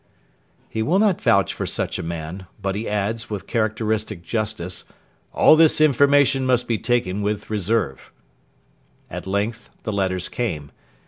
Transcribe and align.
He 0.67 0.81
will 0.81 0.97
not 0.97 1.21
vouch 1.21 1.53
for 1.53 1.67
such 1.67 1.99
a 1.99 2.01
man; 2.01 2.47
but 2.59 2.73
he 2.73 2.89
adds, 2.89 3.29
with 3.29 3.45
characteristic 3.45 4.23
justice, 4.23 4.85
'all 5.31 5.55
this 5.55 5.79
information 5.79 6.43
must 6.43 6.67
be 6.67 6.79
taken 6.79 7.21
with 7.21 7.51
reserve.' 7.51 8.11
At 9.11 9.27
length 9.27 9.69
the 9.83 9.91
letters 9.91 10.27
came. 10.27 10.71